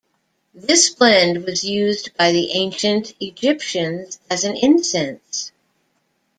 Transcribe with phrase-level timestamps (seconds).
[0.55, 5.51] This blend was used by the ancient Egyptians as an incense.